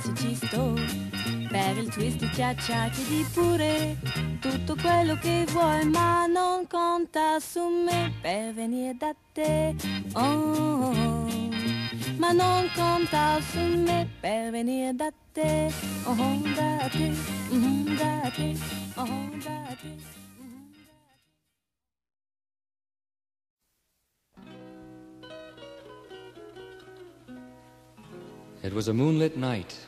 Se 0.00 0.14
ci 0.14 0.34
sto 0.34 0.74
per 1.48 1.76
il 1.76 1.88
twist 1.88 2.30
cia 2.34 2.54
cia 2.54 2.88
chiedi 2.90 3.24
pure 3.32 3.96
tutto 4.40 4.76
quello 4.80 5.16
che 5.16 5.44
vuoi, 5.48 5.84
ma 5.86 6.26
non 6.26 6.66
conta 6.66 7.40
su 7.40 7.60
me 7.60 8.12
per 8.20 8.52
venire 8.52 8.94
da 8.96 9.14
te. 9.32 9.74
Oh, 10.12 10.20
oh. 10.20 11.26
ma 12.18 12.32
non 12.32 12.68
conta 12.74 13.40
su 13.40 13.58
me 13.58 14.08
per 14.20 14.50
venire 14.50 14.94
da 14.94 15.10
te. 15.32 15.72
Oh, 16.04 16.14
da 16.54 16.88
te, 16.90 17.12
mm, 17.52 17.96
da 17.96 18.30
te, 18.34 18.56
oh, 18.96 19.30
da 19.42 19.76
te. 19.80 20.16
It 28.62 28.74
was 28.74 28.88
a 28.88 28.92
moonlit 28.92 29.36
night 29.36 29.87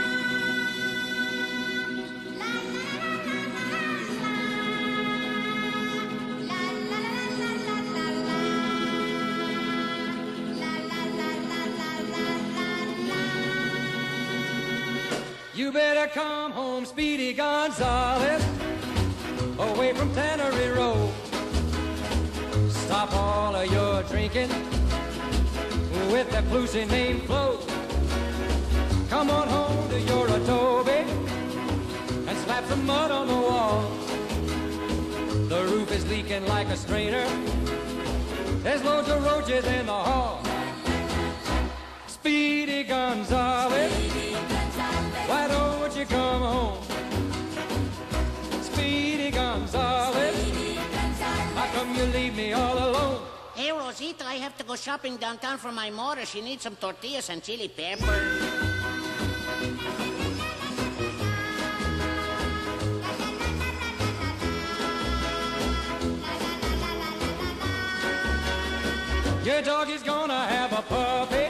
Speedy 16.91 17.31
Gonzales, 17.31 18.43
away 19.57 19.93
from 19.93 20.13
Tannery 20.13 20.75
Road. 20.75 21.09
Stop 22.69 23.13
all 23.13 23.55
of 23.55 23.71
your 23.71 24.03
drinking 24.03 24.49
with 26.11 26.29
that 26.31 26.45
Lucy 26.51 26.83
name 26.83 27.21
float. 27.21 27.65
Come 29.09 29.29
on 29.29 29.47
home 29.47 29.89
to 29.89 30.01
your 30.01 30.27
adobe 30.27 31.05
and 32.27 32.37
slap 32.39 32.65
some 32.65 32.85
mud 32.85 33.09
on 33.09 33.27
the 33.27 33.35
wall. 33.35 33.89
The 35.47 35.63
roof 35.71 35.93
is 35.93 36.05
leaking 36.09 36.45
like 36.47 36.67
a 36.67 36.75
strainer. 36.75 37.25
There's 38.63 38.83
loads 38.83 39.07
of 39.07 39.23
roaches 39.23 39.65
in 39.65 39.85
the 39.85 39.93
hall. 39.93 40.43
Speedy 42.07 42.83
Gonzales. 42.83 43.93
Why 45.31 45.47
don't 45.47 45.95
you 45.95 46.05
come 46.05 46.41
home? 46.41 46.80
Speedy 49.51 50.75
Gonzales. 50.75 51.51
How 51.55 51.67
come 51.73 51.93
you 51.93 52.05
leave 52.05 52.35
me 52.35 52.53
all 52.53 52.77
alone? 52.77 53.21
Hey, 53.53 53.71
Rosita, 53.71 54.25
I 54.25 54.35
have 54.35 54.57
to 54.57 54.63
go 54.63 54.75
shopping 54.77 55.17
downtown 55.17 55.57
for 55.57 55.73
my 55.73 55.89
mother. 55.89 56.25
She 56.25 56.41
needs 56.41 56.63
some 56.63 56.77
tortillas 56.77 57.29
and 57.29 57.43
chili 57.43 57.67
pepper. 57.67 58.05
Your 69.43 69.61
dog 69.61 69.89
is 69.89 70.01
gonna 70.01 70.45
have 70.45 70.71
a 70.71 70.81
puppy, 70.83 71.49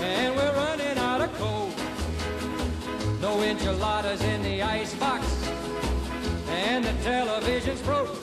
and 0.00 0.34
we're 0.34 0.54
running 0.54 0.96
out 0.96 1.20
of 1.20 1.34
coal. 1.34 1.70
No 3.20 3.42
enchiladas 3.42 4.22
in 4.22 4.42
the 4.42 4.62
icebox, 4.62 5.41
and 6.62 6.84
the 6.84 6.92
television's 7.02 7.80
broke. 7.82 8.16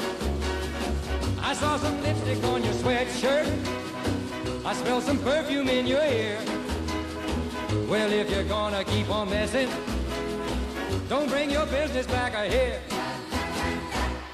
I 1.42 1.54
saw 1.54 1.78
some 1.78 2.02
lipstick 2.02 2.44
on 2.46 2.64
your 2.64 2.74
sweatshirt. 2.74 3.48
I 4.66 4.74
smell 4.74 5.02
some 5.02 5.20
perfume 5.20 5.68
in 5.68 5.86
your 5.86 6.04
ear. 6.04 6.38
Well, 7.88 8.12
if 8.12 8.30
you're 8.32 8.46
gonna 8.46 8.84
keep 8.84 9.10
on 9.10 9.30
messing, 9.30 9.70
don't 11.10 11.30
bring 11.30 11.50
your 11.50 11.66
business 11.66 12.08
back 12.08 12.34
here. 12.50 12.80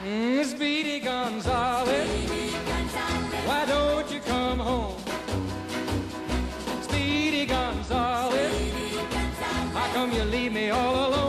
Mm, 0.04 0.46
Speedy 0.46 1.00
Gonzales, 1.00 2.10
why 3.48 3.66
don't 3.66 4.12
you 4.12 4.20
come 4.20 4.60
home? 4.60 4.98
Speedy 6.82 7.46
Gonzales, 7.46 8.54
how 9.74 9.88
come 9.94 10.12
you 10.12 10.24
leave 10.24 10.54
me 10.54 10.70
all 10.70 11.08
alone? 11.08 11.25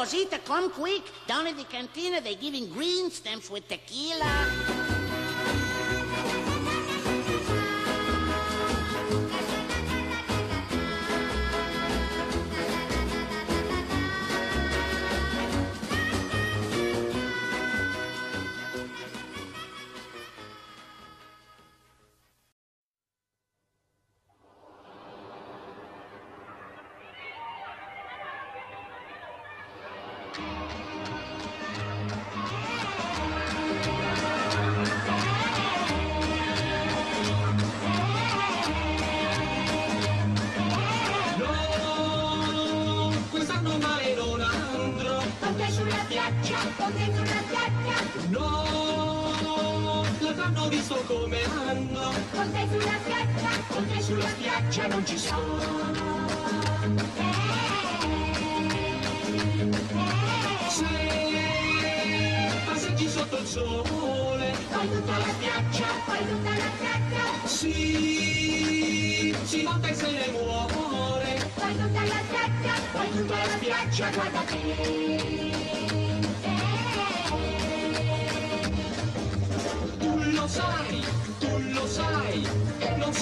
Rosita, 0.00 0.38
come 0.38 0.70
quick. 0.70 1.02
Down 1.26 1.46
at 1.46 1.58
the 1.58 1.64
cantina, 1.64 2.22
they're 2.22 2.34
giving 2.34 2.70
green 2.70 3.10
stamps 3.10 3.50
with 3.50 3.68
tequila. 3.68 4.79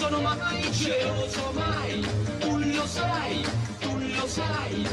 Sono 0.08 0.22
mai 0.22 0.70
geloso 0.70 1.52
mai. 1.52 2.00
Tu 2.38 2.58
lo 2.58 2.86
sai, 2.86 3.44
tu 3.78 3.98
lo 3.98 4.26
sai, 4.26 4.88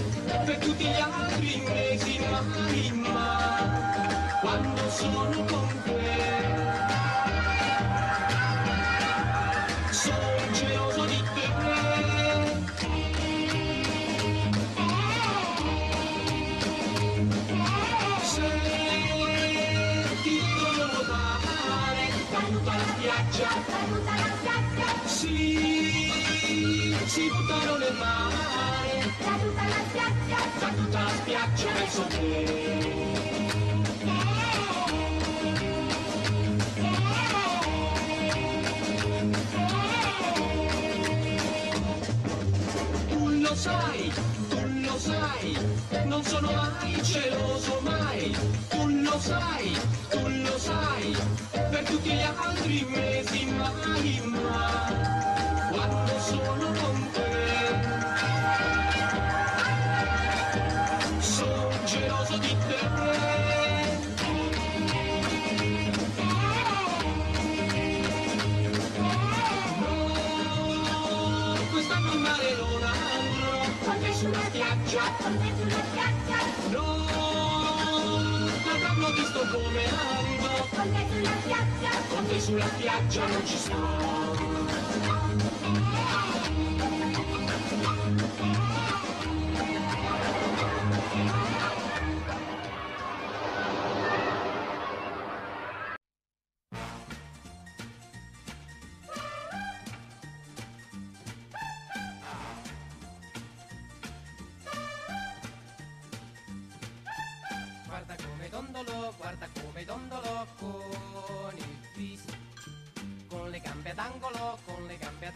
per 0.45 0.57
tutti 0.57 0.83
gli 0.83 0.99
altri 0.99 1.63
mesi 1.65 2.19
mai, 2.29 2.91
ma 3.13 4.39
quando 4.41 4.89
sono 4.89 5.45
con 5.45 5.67
te 5.83 6.43
sono 9.91 10.51
geloso 10.51 11.05
di 11.05 11.23
te. 11.33 11.43
Se 18.21 18.49
ti 20.23 20.39
tutta 22.51 22.73
la 22.75 22.83
spiaggia. 22.83 24.04
Buttano 27.29 27.77
nel 27.77 27.95
mare, 27.95 29.01
fai 29.19 29.39
tutta 29.39 29.63
la 29.63 29.81
spiaggia, 29.89 30.37
fai 30.57 30.75
tutta 30.75 31.01
la 31.01 31.09
spiaggia 31.09 31.71
verso 31.73 32.03
te. 32.07 32.63
Tu 43.09 43.29
lo 43.41 43.55
sai, 43.55 44.13
tu 44.49 44.59
lo 44.85 44.97
sai, 44.97 45.57
non 46.05 46.23
sono 46.23 46.51
mai 46.51 47.01
geloso 47.01 47.79
mai. 47.81 48.35
Tu 48.69 48.87
lo 48.87 49.19
sai, 49.19 49.71
tu 50.09 50.19
lo 50.27 50.57
sai, 50.57 51.15
per 51.51 51.83
tutti 51.83 52.09
gli 52.09 52.21
altri 52.21 52.85
mesi 52.89 53.45
mai, 53.45 54.21
ma 54.25 55.69
quando 55.71 56.19
sono 56.19 56.64
visto 79.15 79.39
come 79.51 79.85
ando, 79.85 80.67
con 82.09 82.25
te 82.27 82.39
sulla 82.39 82.65
spiaggia 82.65 83.27
non 83.27 83.45
ci 83.45 83.57
sto. 83.57 84.44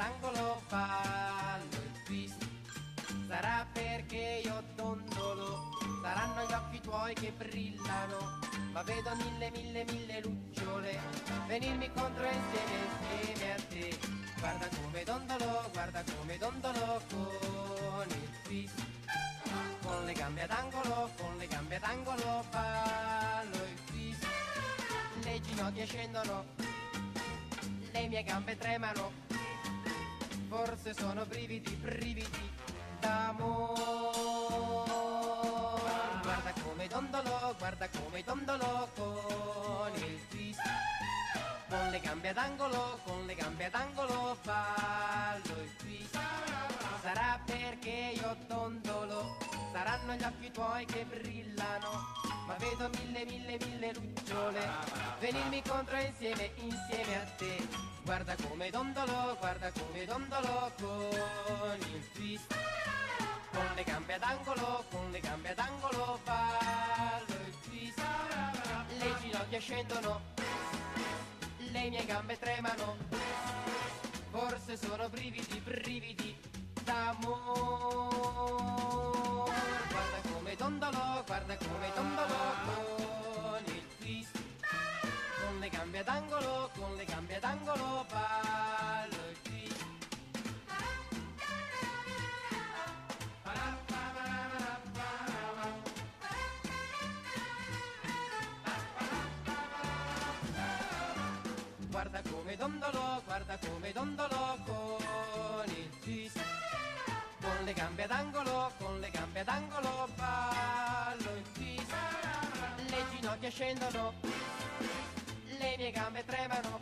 Le 0.10 0.18
gambe 0.18 0.26
ad 0.26 0.34
angolo 0.34 0.62
fallo 0.68 1.76
il 1.84 2.04
twist. 2.06 2.48
Sarà 3.28 3.66
perché 3.72 4.42
io 4.44 4.64
dondolo, 4.76 5.70
saranno 6.02 6.46
gli 6.48 6.54
occhi 6.54 6.82
tuoi 6.82 7.14
che 7.14 7.32
brillano. 7.32 8.40
Ma 8.72 8.82
vedo 8.84 9.16
mille, 9.16 9.50
mille, 9.52 9.84
mille 9.86 10.22
lucciole 10.22 11.00
venirmi 11.48 11.92
contro 11.94 12.24
insieme, 12.26 13.22
insieme 13.22 13.54
a 13.54 13.62
te. 13.70 14.00
Guarda 14.40 14.68
come 14.82 15.04
dondolo, 15.04 15.70
guarda 15.74 16.04
come 16.18 16.38
dondolo 16.38 17.02
con 17.10 18.08
il 18.08 18.42
twist. 18.44 18.88
Con 19.82 20.06
le 20.06 20.14
gambe 20.14 20.44
ad 20.44 20.52
angolo, 20.52 21.12
con 21.18 21.38
le 21.38 21.48
gambe 21.48 21.76
ad 21.76 21.84
angolo 21.84 22.46
ballo 22.52 23.56
il 23.56 23.84
twist. 23.86 24.26
Le 25.24 25.42
ginocchia 25.42 25.86
scendono, 25.86 26.46
le 27.92 28.08
mie 28.08 28.24
gambe 28.24 28.58
tremano. 28.58 29.19
Forse 30.90 31.04
sono 31.04 31.24
brividi, 31.26 31.72
brividi 31.76 32.50
d'amore. 33.00 33.80
Guarda 36.24 36.54
come 36.64 36.88
dondolo, 36.88 37.56
guarda 37.60 37.88
come 37.90 38.24
dondolo 38.24 38.90
con 38.96 39.92
il 39.94 40.20
twist. 40.30 40.62
Con 41.68 41.90
le 41.92 42.00
gambe 42.00 42.30
ad 42.30 42.38
angolo, 42.38 43.00
con 43.04 43.24
le 43.28 43.36
gambe 43.36 43.66
ad 43.66 43.76
angolo 43.76 44.36
ballo 44.44 45.62
il 45.62 45.76
twist. 45.78 46.18
Sarà 47.04 47.40
perché 47.46 48.14
io 48.16 48.36
dondolo, 48.48 49.38
saranno 49.72 50.14
gli 50.14 50.24
occhi 50.24 50.52
tuoi 50.52 50.86
che 50.86 51.06
brillano, 51.06 51.90
ma 52.48 52.56
vedo 52.56 52.90
mille, 52.90 53.26
mille, 53.26 53.58
mille 53.66 53.94
lucciole 53.94 55.00
venirmi 55.20 55.62
contro 55.62 55.98
insieme, 55.98 56.52
insieme 56.56 57.22
a 57.22 57.26
te. 57.38 57.68
Guarda 58.04 58.36
come 58.48 58.70
dondolo, 58.70 59.36
guarda 59.38 59.72
come 59.72 60.06
dondolo 60.06 60.72
con 60.80 61.78
il 61.78 62.12
twist. 62.14 62.56
Con 63.52 63.72
le 63.76 63.84
gambe 63.84 64.14
ad 64.14 64.24
angolo, 64.24 64.86
con 64.90 65.12
le 65.12 65.20
gambe 65.20 65.50
ad 65.50 65.60
angolo 65.60 66.20
ballo 66.24 67.36
il 67.46 67.56
twist. 67.64 68.02
Le 68.98 69.16
ginocchia 69.22 69.60
scendono, 69.60 70.22
le 71.58 71.90
mie 71.90 72.06
gambe 72.06 72.38
tremano. 72.40 72.98
Forse 74.32 74.78
sono 74.78 75.10
brividi, 75.10 75.60
brividi 75.60 75.99
Dondolo, 102.60 103.22
guarda 103.24 103.58
come 103.58 103.94
dondolo 103.94 104.58
con 104.66 105.64
il 105.68 105.90
twist. 106.02 106.42
Con 107.40 107.64
le 107.64 107.72
gambe 107.72 108.04
ad 108.04 108.12
angolo, 108.12 108.74
con 108.78 109.00
le 109.00 109.10
gambe 109.12 109.40
ad 109.40 109.48
angolo 109.48 110.10
ballo 110.16 111.36
il 111.38 111.52
twist. 111.54 111.96
Le 112.90 113.06
ginocchia 113.12 113.50
scendono, 113.50 114.14
le 115.58 115.76
mie 115.78 115.92
gambe 115.92 116.26
tremano. 116.26 116.82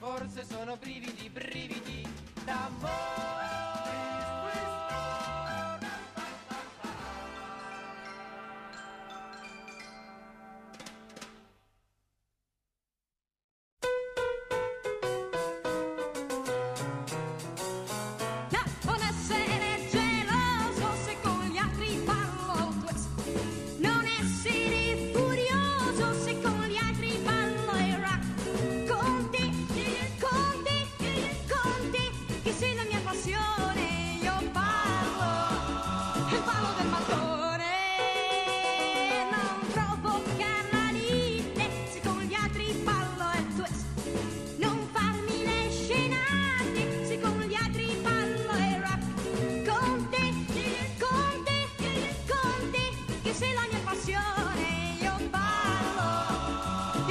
Forse 0.00 0.44
sono 0.44 0.76
brividi, 0.76 1.28
brividi 1.30 2.12
d'amore. 2.44 3.31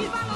Ballo, 0.09 0.30